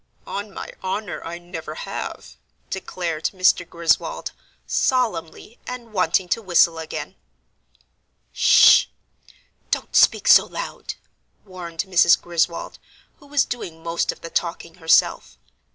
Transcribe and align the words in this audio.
"On 0.25 0.51
my 0.51 0.73
honour, 0.83 1.23
I 1.23 1.37
never 1.37 1.75
have," 1.75 2.35
declared 2.71 3.25
Mr. 3.25 3.69
Griswold, 3.69 4.31
solemnly, 4.65 5.59
and 5.67 5.93
wanting 5.93 6.27
to 6.29 6.41
whistle 6.41 6.79
again. 6.79 7.13
"Sh! 8.33 8.85
don't 9.69 9.95
speak 9.95 10.27
so 10.27 10.47
loud," 10.47 10.95
warned 11.45 11.81
Mrs. 11.81 12.19
Griswold, 12.19 12.79
who 13.19 13.27
was 13.27 13.45
doing 13.45 13.83
most 13.83 14.11
of 14.11 14.21
the 14.21 14.31
talking 14.31 14.73
herself. 14.81 15.37